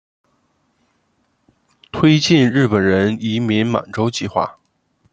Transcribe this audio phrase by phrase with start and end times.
[1.91, 4.57] 推进日本人移民满洲计划。